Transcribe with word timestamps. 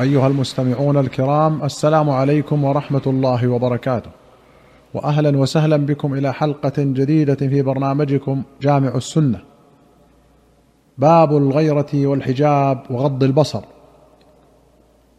أيها 0.00 0.26
المستمعون 0.26 0.96
الكرام 0.96 1.64
السلام 1.64 2.10
عليكم 2.10 2.64
ورحمة 2.64 3.02
الله 3.06 3.48
وبركاته. 3.48 4.10
واهلا 4.94 5.38
وسهلا 5.38 5.76
بكم 5.76 6.14
إلى 6.14 6.32
حلقة 6.32 6.72
جديدة 6.78 7.34
في 7.34 7.62
برنامجكم 7.62 8.42
جامع 8.62 8.94
السنة. 8.94 9.38
باب 10.98 11.36
الغيرة 11.36 11.86
والحجاب 11.94 12.82
وغض 12.90 13.22
البصر. 13.22 13.60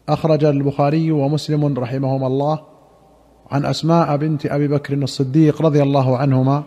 أخرج 0.08 0.44
البخاري 0.44 1.12
ومسلم 1.12 1.78
رحمهما 1.78 2.26
الله 2.26 2.58
عن 3.50 3.64
أسماء 3.64 4.16
بنت 4.16 4.46
أبي 4.46 4.68
بكر 4.68 4.94
الصديق 4.94 5.62
رضي 5.62 5.82
الله 5.82 6.16
عنهما 6.16 6.62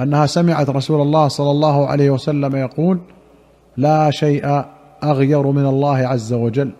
أنها 0.00 0.26
سمعت 0.26 0.70
رسول 0.70 1.00
الله 1.00 1.28
صلى 1.28 1.50
الله 1.50 1.86
عليه 1.86 2.10
وسلم 2.10 2.56
يقول 2.56 3.00
لا 3.76 4.10
شيء 4.10 4.64
أغير 5.04 5.46
من 5.46 5.66
الله 5.66 5.96
عز 5.96 6.32
وجل. 6.32 6.72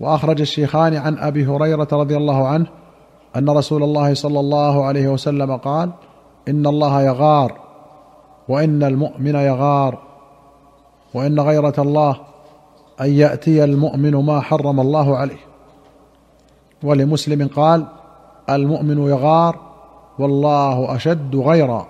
وأخرج 0.00 0.40
الشيخان 0.40 0.94
عن 0.94 1.18
أبي 1.18 1.46
هريرة 1.46 1.88
رضي 1.92 2.16
الله 2.16 2.48
عنه 2.48 2.66
أن 3.36 3.50
رسول 3.50 3.82
الله 3.82 4.14
صلى 4.14 4.40
الله 4.40 4.84
عليه 4.84 5.08
وسلم 5.08 5.56
قال 5.56 5.90
إن 6.48 6.66
الله 6.66 7.02
يغار 7.02 7.58
وإن 8.48 8.82
المؤمن 8.82 9.34
يغار 9.34 9.98
وإن 11.14 11.40
غيرة 11.40 11.74
الله 11.78 12.16
أن 13.00 13.10
يأتي 13.10 13.64
المؤمن 13.64 14.16
ما 14.16 14.40
حرم 14.40 14.80
الله 14.80 15.16
عليه. 15.16 15.40
ولمسلم 16.82 17.48
قال 17.48 17.86
المؤمن 18.50 19.08
يغار 19.08 19.56
والله 20.18 20.96
أشد 20.96 21.36
غيرا. 21.36 21.86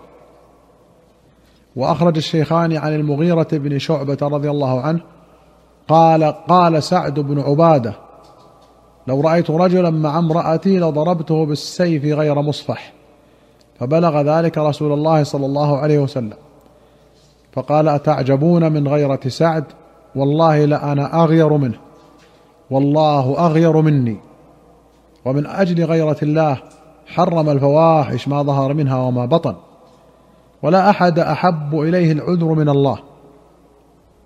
وأخرج 1.77 2.17
الشيخان 2.17 2.77
عن 2.77 2.95
المغيرة 2.95 3.49
بن 3.53 3.79
شعبة 3.79 4.19
رضي 4.23 4.51
الله 4.51 4.81
عنه 4.81 5.01
قال 5.89 6.25
قال 6.25 6.83
سعد 6.83 7.21
بن 7.21 7.41
عبادة 7.41 7.95
لو 9.07 9.21
رأيت 9.21 9.51
رجلا 9.51 9.91
مع 9.91 10.19
امرأتي 10.19 10.79
لضربته 10.79 11.47
بالسيف 11.47 12.05
غير 12.05 12.43
مصفح. 12.43 12.93
فبلغ 13.79 14.21
ذلك 14.21 14.59
رسول 14.59 14.93
الله 14.93 15.23
صلى 15.23 15.47
الله 15.47 15.79
عليه 15.79 15.99
وسلم. 15.99 16.37
فقال 17.53 17.89
أتعجبون 17.89 18.73
من 18.73 18.89
غيرة 18.89 19.21
سعد؟ 19.29 19.65
والله 20.15 20.65
لأنا 20.65 21.25
أغير 21.25 21.57
منه 21.57 21.79
والله 22.71 23.47
أغير 23.47 23.81
مني. 23.81 24.17
ومن 25.25 25.47
أجل 25.47 25.85
غيرة 25.85 26.17
الله 26.23 26.59
حرم 27.07 27.51
الفواحش 27.51 28.29
ما 28.29 28.43
ظهر 28.43 28.75
منها 28.75 28.97
وما 28.97 29.27
بطن. 29.27 29.55
ولا 30.63 30.91
أحد 30.91 31.19
أحب 31.19 31.81
إليه 31.81 32.13
العذر 32.13 32.47
من 32.47 32.69
الله. 32.69 32.99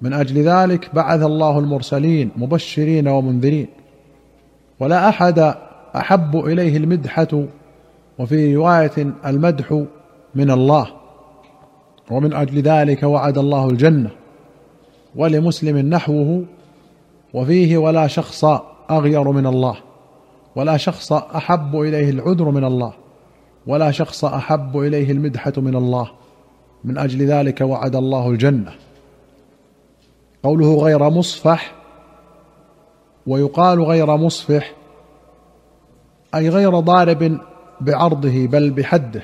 من 0.02 0.12
أجل 0.12 0.38
ذلك 0.38 0.94
بعث 0.94 1.22
الله 1.22 1.58
المرسلين 1.58 2.30
مبشرين 2.36 3.08
ومنذرين. 3.08 3.66
ولا 4.80 5.08
أحد 5.08 5.54
أحب 5.96 6.36
إليه 6.36 6.76
المدحة 6.76 7.44
وفي 8.18 8.56
رواية 8.56 9.12
المدح 9.26 9.84
من 10.34 10.50
الله. 10.50 10.86
ومن 12.10 12.32
أجل 12.32 12.62
ذلك 12.62 13.02
وعد 13.02 13.38
الله 13.38 13.68
الجنة. 13.68 14.10
ولمسلم 15.16 15.78
نحوه 15.78 16.44
وفيه 17.34 17.78
ولا 17.78 18.06
شخص 18.06 18.44
أغير 18.90 19.30
من 19.30 19.46
الله. 19.46 19.76
ولا 20.56 20.76
شخص 20.76 21.12
أحب 21.12 21.80
إليه 21.80 22.10
العذر 22.10 22.50
من 22.50 22.64
الله. 22.64 22.92
ولا 23.66 23.90
شخص 23.90 24.24
أحب 24.24 24.78
إليه 24.78 25.10
المدحة 25.12 25.52
من 25.56 25.76
الله. 25.76 26.10
من 26.84 26.98
أجل 26.98 27.26
ذلك 27.26 27.60
وعد 27.60 27.96
الله 27.96 28.30
الجنة. 28.30 28.72
قوله 30.42 30.74
غير 30.74 31.10
مصفح 31.10 31.72
ويقال 33.26 33.82
غير 33.82 34.16
مصفح 34.16 34.72
أي 36.34 36.48
غير 36.48 36.80
ضارب 36.80 37.38
بعرضه 37.80 38.46
بل 38.46 38.70
بحده. 38.70 39.22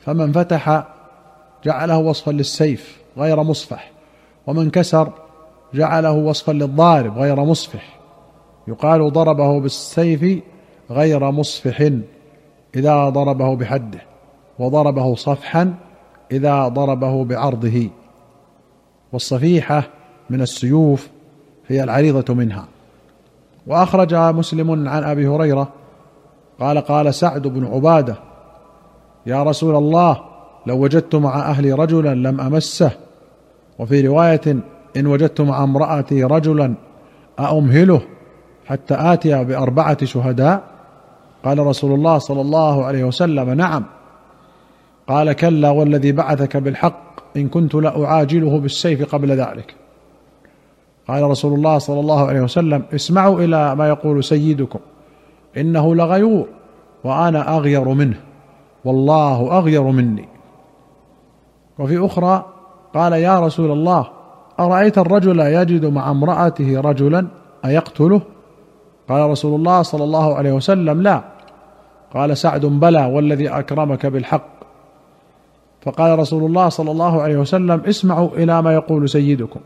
فمن 0.00 0.32
فتح 0.32 0.84
جعله 1.64 1.98
وصفا 1.98 2.30
للسيف 2.30 2.98
غير 3.18 3.42
مصفح 3.42 3.90
ومن 4.46 4.70
كسر 4.70 5.12
جعله 5.74 6.12
وصفا 6.12 6.52
للضارب 6.52 7.18
غير 7.18 7.44
مصفح. 7.44 7.98
يقال 8.68 9.12
ضربه 9.12 9.60
بالسيف 9.60 10.42
غير 10.90 11.30
مصفح. 11.30 11.90
إذا 12.78 13.08
ضربه 13.08 13.56
بحده 13.56 14.00
وضربه 14.58 15.14
صفحا 15.14 15.74
إذا 16.32 16.68
ضربه 16.68 17.24
بعرضه. 17.24 17.88
والصفيحة 19.12 19.82
من 20.30 20.40
السيوف 20.40 21.08
هي 21.68 21.84
العريضة 21.84 22.34
منها. 22.34 22.64
وأخرج 23.66 24.14
مسلم 24.14 24.88
عن 24.88 25.04
أبي 25.04 25.28
هريرة 25.28 25.68
قال 26.60 26.78
قال 26.78 27.14
سعد 27.14 27.46
بن 27.46 27.66
عبادة 27.66 28.16
يا 29.26 29.42
رسول 29.42 29.76
الله 29.76 30.20
لو 30.66 30.82
وجدت 30.82 31.14
مع 31.14 31.38
أهلي 31.38 31.72
رجلا 31.72 32.14
لم 32.14 32.40
أمسه. 32.40 32.90
وفي 33.78 34.06
رواية 34.06 34.56
إن 34.96 35.06
وجدت 35.06 35.40
مع 35.40 35.64
امرأتي 35.64 36.24
رجلا 36.24 36.74
أأمهله 37.40 38.00
حتى 38.66 38.94
آتي 38.94 39.44
بأربعة 39.44 40.04
شهداء. 40.04 40.77
قال 41.44 41.66
رسول 41.66 41.94
الله 41.94 42.18
صلى 42.18 42.40
الله 42.40 42.84
عليه 42.84 43.04
وسلم 43.04 43.50
نعم. 43.50 43.84
قال 45.08 45.32
كلا 45.32 45.70
والذي 45.70 46.12
بعثك 46.12 46.56
بالحق 46.56 47.36
إن 47.36 47.48
كنت 47.48 47.74
لأعاجله 47.74 48.58
بالسيف 48.58 49.14
قبل 49.14 49.30
ذلك. 49.30 49.74
قال 51.08 51.22
رسول 51.22 51.54
الله 51.54 51.78
صلى 51.78 52.00
الله 52.00 52.26
عليه 52.26 52.40
وسلم 52.40 52.82
اسمعوا 52.94 53.40
إلى 53.40 53.74
ما 53.76 53.88
يقول 53.88 54.24
سيدكم 54.24 54.78
إنه 55.56 55.94
لغيور 55.94 56.46
وأنا 57.04 57.56
أغير 57.56 57.88
منه 57.88 58.20
والله 58.84 59.58
أغير 59.58 59.82
مني. 59.82 60.28
وفي 61.78 62.06
أخرى 62.06 62.44
قال 62.94 63.12
يا 63.12 63.40
رسول 63.40 63.70
الله 63.70 64.08
أرأيت 64.60 64.98
الرجل 64.98 65.40
يجد 65.40 65.86
مع 65.86 66.10
امرأته 66.10 66.80
رجلا 66.80 67.26
أيقتله؟ 67.64 68.22
قال 69.08 69.30
رسول 69.30 69.54
الله 69.54 69.82
صلى 69.82 70.04
الله 70.04 70.34
عليه 70.34 70.52
وسلم 70.52 71.02
لا. 71.02 71.22
قال 72.14 72.36
سعد 72.36 72.66
بلى 72.66 73.04
والذي 73.04 73.48
أكرمك 73.48 74.06
بالحق. 74.06 74.58
فقال 75.80 76.18
رسول 76.18 76.44
الله 76.44 76.68
صلى 76.68 76.90
الله 76.90 77.22
عليه 77.22 77.36
وسلم 77.36 77.82
اسمعوا 77.88 78.28
إلى 78.28 78.62
ما 78.62 78.74
يقول 78.74 79.08
سيدكم. 79.08 79.60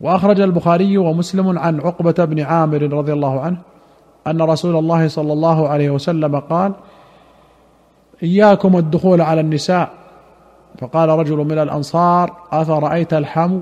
وأخرج 0.00 0.40
البخاري 0.40 0.98
ومسلم 0.98 1.58
عن 1.58 1.80
عقبة 1.80 2.24
بن 2.24 2.40
عامر 2.40 2.82
رضي 2.82 3.12
الله 3.12 3.40
عنه 3.40 3.58
أن 4.26 4.42
رسول 4.42 4.76
الله 4.76 5.08
صلى 5.08 5.32
الله 5.32 5.68
عليه 5.68 5.90
وسلم 5.90 6.38
قال 6.38 6.72
إياكم 8.22 8.76
الدخول 8.76 9.20
على 9.20 9.40
النساء. 9.40 9.90
فقال 10.78 11.08
رجل 11.08 11.36
من 11.36 11.58
الأنصار 11.58 12.36
أفرأيت 12.52 13.14
الحم 13.14 13.60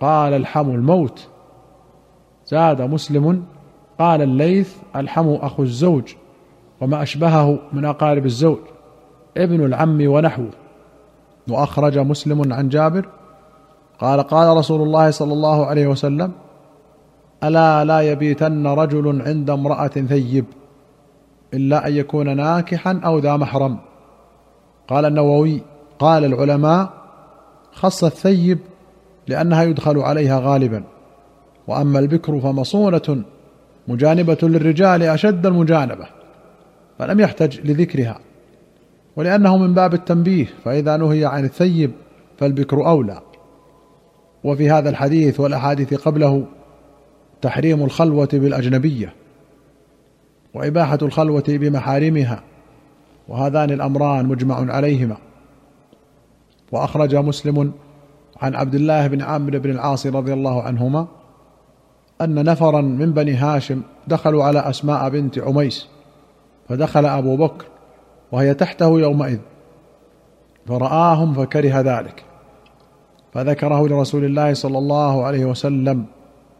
قال 0.00 0.32
الحم 0.32 0.70
الموت. 0.70 1.28
زاد 2.46 2.82
مسلم 2.82 3.44
قال 3.98 4.22
الليث 4.22 4.76
الحم 4.96 5.28
أخو 5.28 5.62
الزوج 5.62 6.14
وما 6.80 7.02
أشبهه 7.02 7.58
من 7.72 7.84
أقارب 7.84 8.26
الزوج 8.26 8.58
ابن 9.36 9.64
العم 9.64 9.98
ونحوه. 10.06 10.50
وأخرج 11.50 11.98
مسلم 11.98 12.52
عن 12.52 12.68
جابر 12.68 13.08
قال 13.98 14.20
قال 14.20 14.56
رسول 14.56 14.82
الله 14.82 15.10
صلى 15.10 15.32
الله 15.32 15.66
عليه 15.66 15.86
وسلم 15.86 16.32
ألا 17.44 17.84
لا 17.84 18.00
يبيتن 18.00 18.66
رجل 18.66 19.22
عند 19.22 19.50
امرأة 19.50 19.88
ثيب 19.88 20.44
إلا 21.54 21.86
أن 21.88 21.92
يكون 21.92 22.36
ناكحا 22.36 23.00
أو 23.04 23.18
ذا 23.18 23.36
محرم. 23.36 23.78
قال 24.88 25.04
النووي 25.04 25.62
قال 25.98 26.24
العلماء 26.24 26.90
خص 27.72 28.04
الثيب 28.04 28.58
لأنها 29.26 29.62
يدخل 29.62 29.98
عليها 29.98 30.40
غالبا 30.40 30.84
وأما 31.68 31.98
البكر 31.98 32.40
فمصونة 32.40 33.22
مجانبة 33.88 34.38
للرجال 34.42 35.02
أشد 35.02 35.46
المجانبة 35.46 36.06
فلم 36.98 37.20
يحتج 37.20 37.60
لذكرها 37.60 38.18
ولأنه 39.16 39.56
من 39.56 39.74
باب 39.74 39.94
التنبيه 39.94 40.46
فإذا 40.64 40.96
نهي 40.96 41.24
عن 41.24 41.44
الثيب 41.44 41.90
فالبكر 42.38 42.86
أولى. 42.86 43.20
وفي 44.44 44.70
هذا 44.70 44.90
الحديث 44.90 45.40
والأحاديث 45.40 45.94
قبله 45.94 46.46
تحريم 47.42 47.84
الخلوة 47.84 48.28
بالأجنبية 48.32 49.12
وإباحة 50.54 50.98
الخلوة 51.02 51.44
بمحارمها 51.48 52.42
وهذان 53.28 53.70
الأمران 53.70 54.26
مجمع 54.26 54.72
عليهما. 54.72 55.16
وأخرج 56.72 57.16
مسلم 57.16 57.72
عن 58.40 58.54
عبد 58.54 58.74
الله 58.74 59.06
بن 59.06 59.22
عامر 59.22 59.58
بن 59.58 59.70
العاص 59.70 60.06
رضي 60.06 60.32
الله 60.32 60.62
عنهما 60.62 61.08
أن 62.20 62.44
نفرا 62.44 62.80
من 62.80 63.12
بني 63.12 63.34
هاشم 63.34 63.82
دخلوا 64.06 64.44
على 64.44 64.58
أسماء 64.58 65.08
بنت 65.08 65.38
عميس 65.38 65.88
فدخل 66.68 67.06
أبو 67.06 67.36
بكر 67.36 67.64
وهي 68.32 68.54
تحته 68.54 69.00
يومئذ 69.00 69.38
فرآهم 70.66 71.34
فكره 71.34 71.80
ذلك. 71.80 72.24
فذكره 73.32 73.88
لرسول 73.88 74.24
الله 74.24 74.54
صلى 74.54 74.78
الله 74.78 75.24
عليه 75.24 75.44
وسلم 75.44 76.04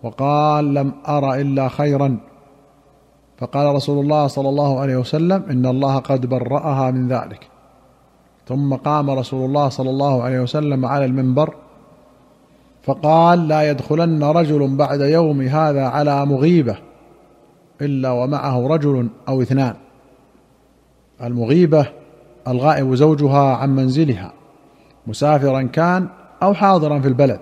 وقال 0.02 0.75
لم 0.75 0.93
أر 1.08 1.34
إلا 1.34 1.69
خيرا. 1.69 2.16
فقال 3.38 3.75
رسول 3.75 4.05
الله 4.05 4.26
صلى 4.26 4.49
الله 4.49 4.81
عليه 4.81 4.96
وسلم 4.96 5.44
إن 5.50 5.66
الله 5.66 5.99
قد 5.99 6.26
برأها 6.26 6.90
من 6.90 7.08
ذلك. 7.08 7.49
ثم 8.49 8.75
قام 8.75 9.10
رسول 9.10 9.44
الله 9.44 9.69
صلى 9.69 9.90
الله 9.90 10.22
عليه 10.22 10.40
وسلم 10.40 10.87
على 10.87 11.05
المنبر 11.05 11.55
فقال 12.88 13.49
لا 13.49 13.70
يدخلن 13.70 14.25
رجل 14.25 14.76
بعد 14.76 15.00
يوم 15.00 15.40
هذا 15.40 15.85
على 15.85 16.26
مغيبة 16.26 16.76
إلا 17.81 18.11
ومعه 18.11 18.67
رجل 18.67 19.08
أو 19.29 19.43
اثنان. 19.43 19.75
المغيبة 21.23 21.87
الغائب 22.49 22.94
زوجها 22.94 23.56
عن 23.56 23.76
منزلها 23.76 24.32
مسافرا 25.06 25.62
كان 25.62 26.08
أو 26.43 26.55
حاضرا 26.55 27.00
في 27.00 27.08
البلد 27.08 27.40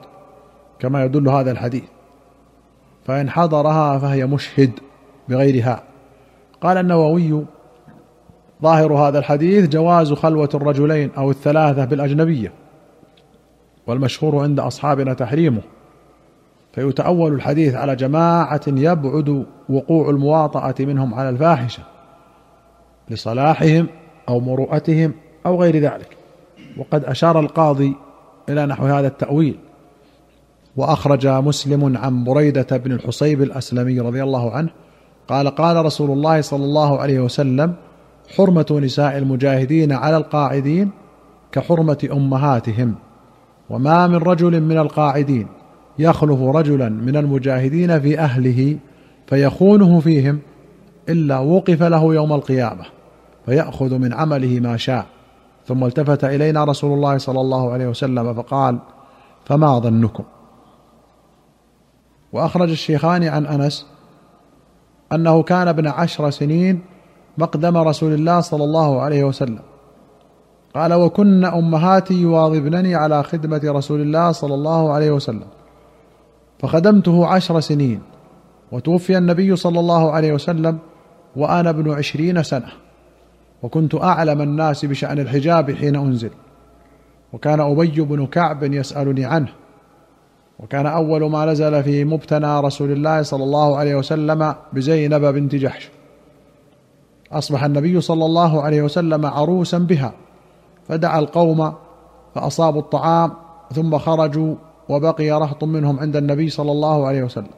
كما 0.79 1.05
يدل 1.05 1.29
هذا 1.29 1.51
الحديث. 1.51 1.85
فإن 3.05 3.31
حضرها 3.31 3.99
فهي 3.99 4.27
مشهد 4.27 4.71
بغيرها. 5.29 5.83
قال 6.61 6.77
النووي 6.77 7.45
ظاهر 8.63 8.93
هذا 8.93 9.19
الحديث 9.19 9.69
جواز 9.69 10.13
خلوة 10.13 10.51
الرجلين 10.55 11.11
أو 11.19 11.31
الثلاثة 11.31 11.85
بالأجنبية. 11.85 12.53
والمشهور 13.87 14.43
عند 14.43 14.61
أصحابنا 14.61 15.15
تحريمه. 15.15 15.61
فيتأول 16.73 17.33
الحديث 17.33 17.75
على 17.75 17.97
جماعة 17.97 18.61
يبعد 18.67 19.47
وقوع 19.69 20.11
المواطأة 20.11 20.75
منهم 20.81 21.15
على 21.15 21.29
الفاحشة 21.29 21.83
لصلاحهم 23.11 23.87
أو 24.29 24.41
مروءتهم 24.41 25.13
أو 25.47 25.63
غير 25.63 25.77
ذلك. 25.77 26.17
وقد 26.79 27.05
أشار 27.05 27.41
القاضي 27.41 27.95
إلى 28.49 28.67
نحو 28.67 28.87
هذا 28.87 29.07
التأويل. 29.07 29.59
وأخرج 30.77 31.27
مسلم 31.27 31.97
عن 31.97 32.25
بريدة 32.25 32.77
بن 32.77 32.93
الحصيب 32.93 33.43
الأسلمي 33.43 34.01
رضي 34.01 34.23
الله 34.23 34.51
عنه 34.51 34.69
قال 35.29 35.49
قال 35.49 35.85
رسول 35.85 36.11
الله 36.11 36.41
صلى 36.41 36.65
الله 36.65 36.99
عليه 36.99 37.21
وسلم 37.21 37.75
حرمة 38.37 38.67
نساء 38.83 39.19
المجاهدين 39.19 39.93
على 39.93 40.17
القاعدين 40.17 40.91
كحرمة 41.53 42.09
أمهاتهم. 42.13 42.95
وما 43.71 44.07
من 44.07 44.17
رجل 44.17 44.61
من 44.61 44.79
القاعدين 44.79 45.47
يخلف 45.99 46.41
رجلا 46.41 46.89
من 46.89 47.17
المجاهدين 47.17 48.01
في 48.01 48.19
أهله 48.19 48.79
فيخونه 49.27 50.01
فيهم 50.01 50.39
إلا 51.09 51.39
وقف 51.39 51.83
له 51.83 52.15
يوم 52.15 52.33
القيامة 52.33 52.85
فيأخذ 53.47 53.99
من 53.99 54.13
عمله 54.13 54.61
ما 54.61 54.77
شاء. 54.77 55.07
ثم 55.67 55.85
التفت 55.85 56.25
إلينا 56.25 56.65
رسول 56.65 56.93
الله 56.93 57.19
صلى 57.19 57.41
الله 57.41 57.73
عليه 57.73 57.89
وسلم 57.89 58.35
فقال 58.35 58.79
فما 59.45 59.79
ظنكم؟ 59.79 60.25
وأخرج 62.33 62.71
الشيخان 62.71 63.25
عن 63.25 63.47
أنس 63.47 63.87
أنه 65.13 65.43
كان 65.43 65.69
ابن 65.69 65.87
عشر 65.87 66.31
سنين 66.31 66.81
مقدم 67.39 67.77
رسول 67.77 68.13
الله 68.13 68.41
صلى 68.41 68.65
الله 68.65 69.01
عليه 69.01 69.25
وسلم. 69.25 69.76
قال 70.77 70.95
وكن 70.95 71.45
أمهاتي 71.45 72.15
يواظبنني 72.15 72.95
على 72.95 73.23
خدمة 73.23 73.61
رسول 73.65 74.01
الله 74.01 74.33
صلى 74.33 74.55
الله 74.55 74.93
عليه 74.93 75.11
وسلم 75.11 75.47
فخدمته 76.59 77.27
عشر 77.27 77.61
سنين 77.61 78.01
وتوفي 78.73 79.19
النبي 79.19 79.57
صلى 79.57 79.81
الله 79.81 80.13
عليه 80.13 80.33
وسلم 80.33 80.79
وأنا 81.37 81.71
ابن 81.71 81.93
عشرين 81.93 82.43
سنة 82.43 82.69
وكنت 83.63 83.95
أعلم 83.95 84.43
الناس 84.43 84.85
بشأن 84.85 85.19
الحجاب 85.19 85.71
حين 85.71 85.97
أنزل 85.97 86.31
وكان 87.33 87.61
أبي 87.61 88.01
بن 88.01 88.27
كعب 88.27 88.63
يسألني 88.63 89.25
عنه 89.25 89.49
وكان 90.59 90.87
أول 90.87 91.31
ما 91.31 91.47
نزل 91.47 91.83
في 91.83 92.05
مبتنى 92.05 92.61
رسول 92.61 92.93
الله 92.93 93.23
صلى 93.23 93.45
الله 93.45 93.77
عليه 93.77 93.95
وسلم 93.95 94.55
بزينب 94.73 95.25
بنت 95.25 95.55
جحش 95.55 95.91
أصبح 97.33 97.65
النبي 97.65 98.01
صلى 98.01 98.25
الله 98.25 98.63
عليه 98.63 98.83
وسلم 98.83 99.27
عروسا 99.27 99.79
بها 99.79 100.13
فدعا 100.89 101.19
القوم 101.19 101.73
فأصابوا 102.35 102.81
الطعام 102.81 103.33
ثم 103.75 103.99
خرجوا 103.99 104.55
وبقي 104.89 105.31
رهط 105.31 105.65
منهم 105.65 106.01
عند 106.01 106.17
النبي 106.17 106.49
صلى 106.49 106.73
الله 106.73 107.07
عليه 107.07 107.23
وسلم. 107.23 107.55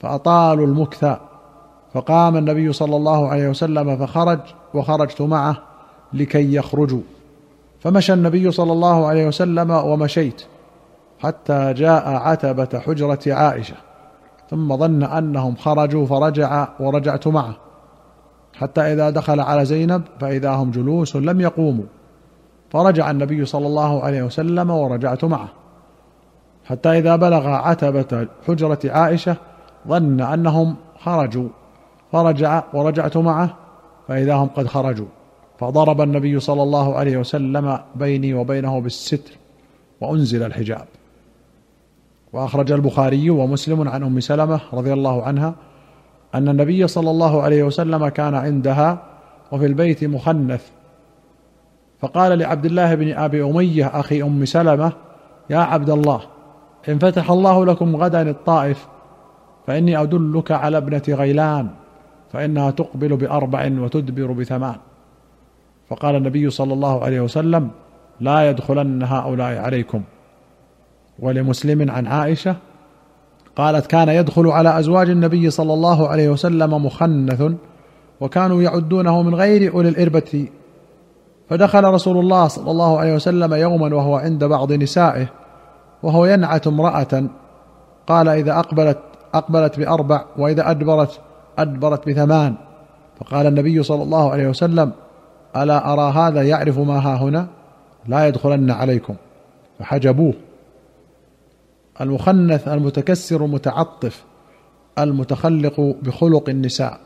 فأطالوا 0.00 0.66
المكث. 0.66 1.16
فقام 1.94 2.36
النبي 2.36 2.72
صلى 2.72 2.96
الله 2.96 3.28
عليه 3.28 3.48
وسلم 3.48 3.96
فخرج 3.96 4.40
وخرجت 4.74 5.22
معه 5.22 5.56
لكي 6.12 6.54
يخرجوا. 6.54 7.00
فمشى 7.80 8.12
النبي 8.12 8.50
صلى 8.50 8.72
الله 8.72 9.06
عليه 9.06 9.26
وسلم 9.26 9.70
ومشيت 9.70 10.42
حتى 11.18 11.72
جاء 11.72 12.08
عتبة 12.08 12.78
حجرة 12.78 13.20
عائشة. 13.26 13.74
ثم 14.50 14.76
ظن 14.76 15.02
أنهم 15.02 15.56
خرجوا 15.56 16.06
فرجع 16.06 16.68
ورجعت 16.80 17.28
معه. 17.28 17.56
حتى 18.54 18.80
إذا 18.80 19.10
دخل 19.10 19.40
على 19.40 19.64
زينب 19.64 20.02
فإذا 20.20 20.50
هم 20.50 20.70
جلوس 20.70 21.16
لم 21.16 21.40
يقوموا. 21.40 21.84
فرجع 22.72 23.10
النبي 23.10 23.44
صلى 23.44 23.66
الله 23.66 24.02
عليه 24.02 24.22
وسلم 24.22 24.70
ورجعت 24.70 25.24
معه. 25.24 25.48
حتى 26.64 26.98
إذا 26.98 27.16
بلغ 27.16 27.48
عتبة 27.48 28.28
حجرة 28.46 28.78
عائشة 28.84 29.36
ظن 29.88 30.20
أنهم 30.20 30.76
خرجوا. 30.98 31.48
فرجع 32.12 32.62
ورجعت 32.74 33.16
معه 33.16 33.54
فإذا 34.08 34.34
هم 34.34 34.46
قد 34.46 34.66
خرجوا. 34.66 35.06
فضرب 35.58 36.00
النبي 36.00 36.40
صلى 36.40 36.62
الله 36.62 36.96
عليه 36.96 37.16
وسلم 37.16 37.78
بيني 37.94 38.34
وبينه 38.34 38.80
بالستر 38.80 39.32
وأنزل 40.00 40.42
الحجاب. 40.42 40.86
وأخرج 42.32 42.72
البخاري 42.72 43.30
ومسلم 43.30 43.88
عن 43.88 44.02
أم 44.02 44.20
سلمة 44.20 44.60
رضي 44.72 44.92
الله 44.92 45.22
عنها 45.22 45.54
أن 46.34 46.48
النبي 46.48 46.86
صلى 46.88 47.10
الله 47.10 47.42
عليه 47.42 47.62
وسلم 47.62 48.08
كان 48.08 48.34
عندها 48.34 49.02
وفي 49.52 49.66
البيت 49.66 50.04
مخنث 50.04 50.70
فقال 52.02 52.38
لعبد 52.38 52.64
الله 52.64 52.94
بن 52.94 53.12
أبي 53.12 53.44
أمية 53.44 53.86
أخي 53.86 54.22
أم 54.22 54.44
سلمة 54.44 54.92
يا 55.50 55.58
عبد 55.58 55.90
الله 55.90 56.20
إن 56.88 56.98
فتح 56.98 57.30
الله 57.30 57.66
لكم 57.66 57.96
غدا 57.96 58.30
الطائف 58.30 58.86
فإني 59.66 60.02
أدلك 60.02 60.50
على 60.50 60.76
ابنة 60.76 61.02
غيلان 61.08 61.68
فإنها 62.32 62.70
تقبل 62.70 63.16
بأربع 63.16 63.70
وتدبر 63.78 64.32
بثمان. 64.32 64.76
فقال 65.88 66.16
النبي 66.16 66.50
صلى 66.50 66.72
الله 66.72 67.04
عليه 67.04 67.20
وسلم 67.20 67.70
لا 68.20 68.50
يدخلن 68.50 69.02
هؤلاء 69.02 69.58
عليكم. 69.58 70.02
ولمسلم 71.18 71.90
عن 71.90 72.06
عائشة 72.06 72.56
قالت 73.56 73.86
كان 73.86 74.08
يدخل 74.08 74.46
على 74.46 74.78
أزواج 74.78 75.10
النبي 75.10 75.50
صلى 75.50 75.74
الله 75.74 76.08
عليه 76.08 76.28
وسلم 76.28 76.86
مخنث 76.86 77.42
وكانوا 78.20 78.62
يعدونه 78.62 79.22
من 79.22 79.34
غير 79.34 79.74
أولي 79.74 79.88
الإربة 79.88 80.48
فدخل 81.52 81.84
رسول 81.84 82.18
الله 82.18 82.48
صلى 82.48 82.70
الله 82.70 82.98
عليه 82.98 83.14
وسلم 83.14 83.54
يوما 83.54 83.94
وهو 83.96 84.16
عند 84.16 84.44
بعض 84.44 84.72
نسائه 84.72 85.26
وهو 86.02 86.26
ينعت 86.26 86.66
امرأة 86.66 87.24
قال 88.06 88.28
إذا 88.28 88.58
أقبلت 88.58 88.98
أقبلت 89.34 89.78
بأربع 89.78 90.24
وإذا 90.38 90.70
أدبرت 90.70 91.20
أدبرت 91.58 92.08
بثمان. 92.08 92.54
فقال 93.20 93.46
النبي 93.46 93.82
صلى 93.82 94.02
الله 94.02 94.30
عليه 94.30 94.48
وسلم 94.48 94.92
ألا 95.56 95.92
أرى 95.92 96.12
هذا 96.12 96.42
يعرف 96.42 96.78
ما 96.78 96.98
ها 96.98 97.16
هنا؟ 97.16 97.46
لا 98.06 98.26
يدخلن 98.28 98.70
عليكم. 98.70 99.14
فحجبوه. 99.78 100.34
المخنث 102.00 102.68
المتكسر 102.68 103.44
المتعطف 103.44 104.24
المتخلق 104.98 105.96
بخلق 106.02 106.48
النساء 106.48 107.00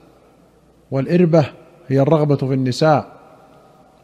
والإربة 0.91 1.47
هي 1.89 2.01
الرغبة 2.01 2.37
في 2.37 2.55
النساء. 2.55 3.16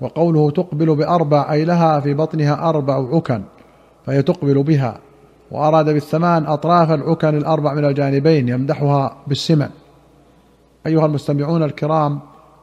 وقوله 0.03 0.51
تقبل 0.51 0.97
بأربع 0.97 1.53
أي 1.53 1.65
لها 1.65 2.01
في 2.01 2.15
بطنها 2.15 2.69
أربع 2.69 3.17
عكن 3.17 3.43
فهي 4.07 4.23
تقبل 4.23 4.63
بها 4.63 4.99
وأراد 5.51 5.85
بالثمان 5.85 6.47
أطراف 6.47 6.91
العكن 6.91 7.37
الأربع 7.37 7.75
من 7.75 7.85
الجانبين 7.85 8.49
يمدحها 8.49 9.17
بالسمن. 9.27 9.69
أيها 10.87 11.07
المستمعون 11.07 11.63
الكرام 11.63 12.21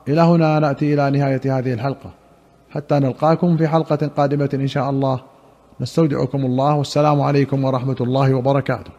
إلى 0.08 0.22
هنا 0.22 0.60
نأتي 0.60 0.94
إلى 0.94 1.20
نهاية 1.20 1.42
هذه 1.46 1.74
الحلقة. 1.74 2.10
حتى 2.70 3.00
نلقاكم 3.00 3.58
في 3.58 3.68
حلقة 3.68 4.08
قادمة 4.18 4.50
إن 4.54 4.68
شاء 4.68 4.90
الله. 4.90 5.22
نستودعكم 5.82 6.46
الله 6.46 6.76
والسلام 6.76 7.22
عليكم 7.22 7.64
ورحمة 7.64 7.98
الله 8.02 8.34
وبركاته. 8.34 8.99